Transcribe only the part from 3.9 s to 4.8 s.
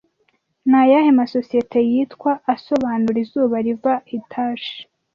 Hitachi